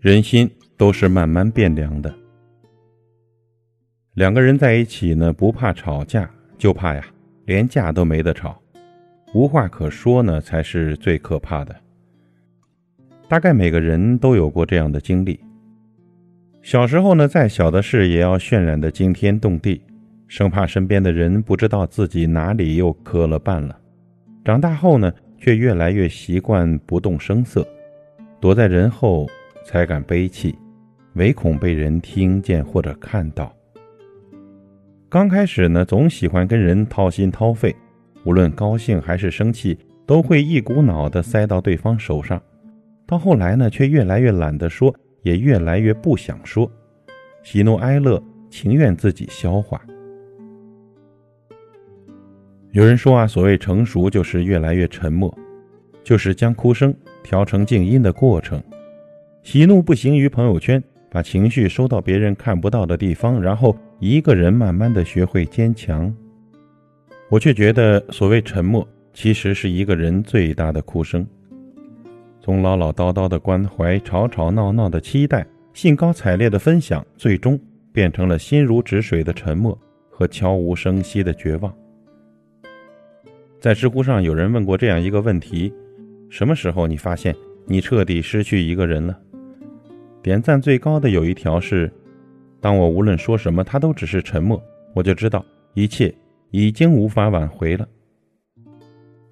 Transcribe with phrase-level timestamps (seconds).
[0.00, 2.14] 人心都是慢慢变凉的。
[4.12, 7.02] 两个人在一起呢，不怕吵架，就怕呀，
[7.46, 8.60] 连架都没得吵，
[9.32, 11.74] 无话可说呢，才是最可怕的。
[13.28, 15.40] 大概每个人都有过这样的经历。
[16.60, 19.80] 小时候呢，再小的事也要渲染的惊天动地，
[20.28, 23.76] 生怕身边的人不知道自己哪里又磕了绊了。
[24.44, 27.66] 长大后呢，却越来越习惯不动声色，
[28.38, 29.26] 躲在人后。
[29.64, 30.56] 才敢悲泣，
[31.12, 33.54] 唯恐被人听见或者看到。
[35.10, 37.76] 刚开始呢，总喜欢跟人掏心掏肺，
[38.24, 42.40] 无论高兴还是生气，都会一股脑的塞到对方手上。
[43.06, 46.70] 到后来呢，却越来越懒得说，也越来越不想说，
[47.42, 49.78] 喜怒哀乐情愿自己消化。
[52.72, 55.34] 有人说啊，所谓成熟，就是越来越沉默，
[56.04, 58.62] 就是将哭声调成静音的过程。
[59.42, 66.14] 喜怒不形于朋友圈，把情绪收到别人看不到的地方，然后一个人慢慢的学会坚强。
[67.30, 71.26] 我却觉得，所谓沉默，其实是一个人最大的哭声。
[72.40, 77.58] 从唠唠叨叨的关怀，吵吵闹闹的期待，兴高采烈的分享，最终
[77.92, 79.76] 变成了心如止水的沉默
[80.10, 81.74] 和悄无声息的绝望。
[83.60, 85.72] 在知乎上有人问过这样一个问题：
[86.30, 87.34] 什么时候你发现
[87.66, 89.18] 你彻底失去一个人了？
[90.22, 91.90] 点赞最高的有一条是
[92.60, 94.62] ：“当我无论说什么，他都只是沉默，
[94.94, 96.14] 我就知道一切
[96.50, 97.88] 已经无法挽回了。”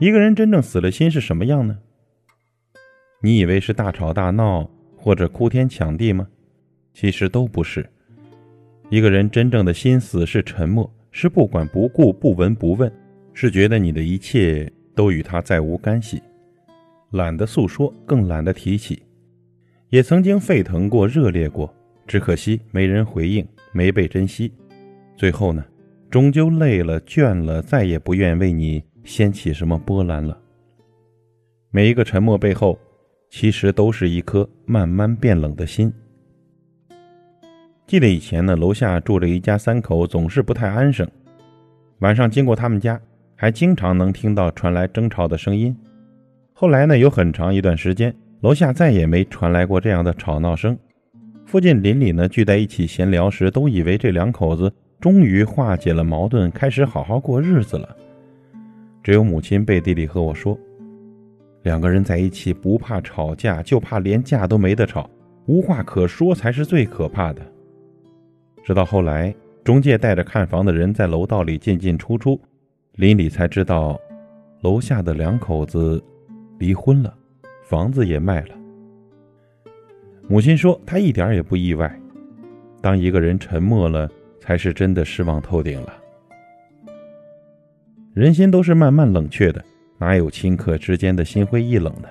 [0.00, 1.78] 一个人真正死了心是什么样呢？
[3.20, 6.26] 你以为是大吵大闹或者哭天抢地吗？
[6.94, 7.84] 其实都不是。
[8.88, 12.90] 一个人真正的心死是沉默，是不管不顾、不闻不问，
[13.34, 16.22] 是觉得你的一切都与他再无干系，
[17.10, 19.02] 懒得诉说，更懒得提起。
[19.90, 21.72] 也曾经沸腾过、热烈过，
[22.06, 24.52] 只可惜没人回应，没被珍惜。
[25.16, 25.64] 最后呢，
[26.10, 30.40] 终究累了、倦了，再也不愿为你掀起什么波澜了。
[31.70, 32.78] 每一个沉默背后，
[33.30, 35.92] 其实都是一颗慢慢变冷的心。
[37.86, 41.08] 记得以前呢，楼下住着一家三口，总是不太安生。
[41.98, 43.00] 晚上经过他们家，
[43.36, 45.76] 还经常能听到传来争吵的声音。
[46.52, 48.14] 后来呢，有很长一段时间。
[48.40, 50.76] 楼下再也没传来过这样的吵闹声，
[51.46, 57.96] 附近邻里呢聚在一起闲聊时，都以为这两口子终于化解了矛盾，开始好好过日子了。
[59.02, 60.58] 只有母亲背地里和我说，
[61.62, 65.08] 两个人在一起不怕吵架，就怕连架都没得吵，
[65.46, 67.40] 无话可说才是最可怕的。
[68.62, 69.34] 直到后来，
[69.64, 72.38] 中介带着看房的人在楼道里进进出出，
[72.96, 74.00] 邻里才知道，
[74.60, 76.02] 楼下的两口子
[76.58, 77.12] 离婚了。
[77.64, 78.54] 房子也卖了。
[80.28, 81.98] 母亲说：“她一点也不意外。
[82.80, 85.94] 当一个人沉默了，才是真的失望透顶了。
[88.12, 89.64] 人心都是慢慢冷却的，
[89.98, 92.08] 哪有顷刻之间的心灰意冷的？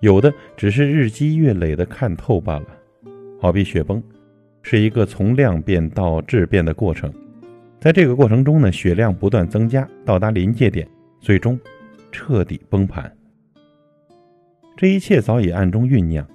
[0.00, 2.66] 有的只是日积月累的看透罢了。
[3.40, 4.02] 好比雪崩，
[4.62, 7.12] 是一个从量变到质变的过程。
[7.78, 10.88] 在这个过程中呢，血量不断增加，到达临界点，
[11.20, 11.58] 最终
[12.10, 13.10] 彻底崩盘。”
[14.76, 16.26] 这一切早已暗中酝酿，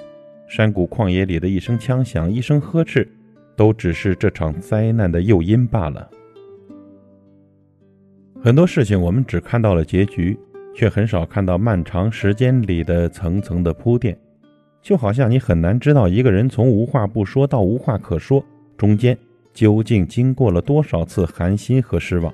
[0.47, 3.07] 山谷旷野里的一声枪响，一声呵斥，
[3.56, 6.09] 都只是这场灾难的诱因罢了。
[8.44, 10.38] 很多事情我们只看到了结局，
[10.74, 14.18] 却很少看到漫长时间里的层层的铺垫。
[14.81, 18.44] 就好像你很难知道一个人从无话不说到无话可说，
[18.75, 19.16] 中间
[19.53, 22.34] 究竟经过了多少次寒心和失望。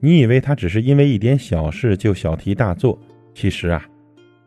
[0.00, 2.98] 你以为他只是因为一点小事就小题大做，
[3.34, 3.84] 其实啊。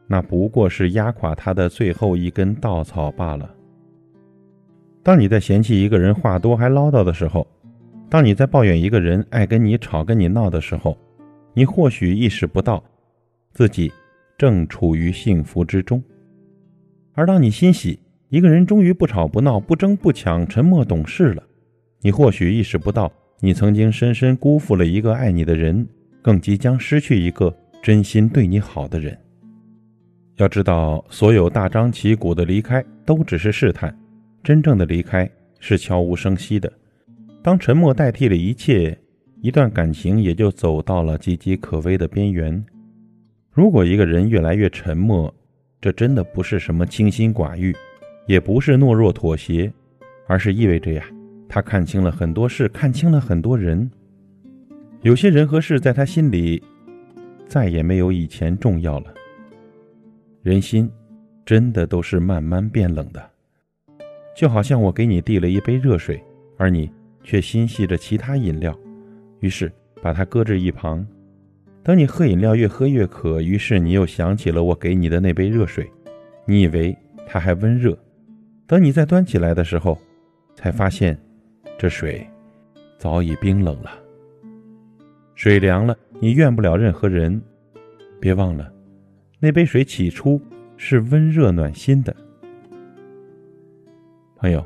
[0.08, 3.50] 那不过是压垮他的最后一根稻草罢了。
[5.02, 7.48] 当你在嫌弃一个人话多还唠叨的时候，
[8.10, 10.98] 当你在抱怨一个人爱跟你吵跟你闹的时候，
[11.54, 12.84] 你或许意识不到
[13.54, 13.92] 自己
[14.38, 16.00] 正处于幸福之中；
[17.14, 17.98] 而当你欣喜
[18.36, 21.44] 一个人终于不吵不闹、不争不抢、沉默懂事了，
[22.02, 23.10] 你或许意识不到
[23.40, 25.88] 你曾经深深辜负了一个爱你的人，
[26.22, 29.18] 更即将失去一个真心对你好的人。
[30.36, 33.98] 要知道，所有大张旗鼓的离开都只是试探，
[34.44, 36.70] 真正的离开是悄无声息的。
[37.42, 39.00] 当沉默代替了一切，
[39.40, 42.62] 一段感情也就走到了岌岌可危的边缘。
[43.50, 45.34] 如果一个人越来越沉默，
[45.80, 47.74] 这真的不是什么清心寡欲，
[48.26, 49.72] 也不是懦弱妥协，
[50.28, 51.06] 而是意味着呀，
[51.48, 53.90] 他看清了很多事，看清了很多人。
[55.02, 56.62] 有些人和事在他心里
[57.46, 59.14] 再也没有以前重要了。
[60.42, 60.90] 人心
[61.46, 63.30] 真的都是慢慢变冷的，
[64.36, 66.20] 就好像我给你递了一杯热水，
[66.58, 66.90] 而你
[67.24, 68.76] 却心系着其他饮料，
[69.42, 69.72] 于是
[70.02, 71.06] 把它搁置一旁。
[71.84, 75.88] 等你喝饮料越喝越渴，于是你又想起了我给你的那杯热水，
[76.46, 76.98] 你以为
[77.28, 77.96] 它还温热，
[78.68, 79.98] 等你再端起来的时候，
[80.56, 81.18] 才发现
[81.78, 82.26] 这水
[82.98, 83.92] 早已冰冷了。
[85.36, 87.42] 水凉了，你怨不了任何人。
[88.20, 88.72] 别忘了，
[89.40, 90.42] 那杯水起初
[90.78, 92.16] 是温热暖心的。
[94.38, 94.66] 朋友，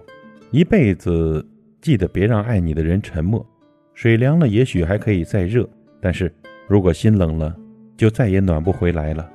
[0.51, 1.45] 一辈子
[1.81, 3.45] 记得别让爱你的人沉默。
[3.93, 5.67] 水凉了，也许还可以再热，
[5.99, 6.33] 但是
[6.67, 7.53] 如果心冷了，
[7.97, 9.29] 就再也暖不回来了。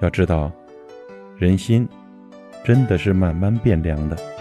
[0.00, 0.52] 要知道，
[1.40, 1.88] 人心
[2.62, 4.39] 真的是慢慢变凉的。